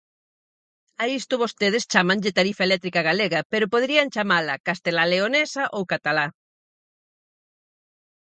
[1.01, 6.27] A isto vostedes chámanlle tarifa eléctrica galega, pero poderían chamala castelá-leonesa ou catalá.